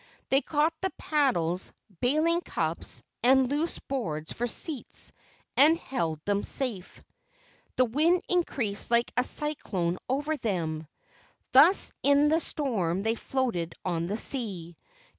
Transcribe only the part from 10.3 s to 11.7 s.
them. KE AU NINI 177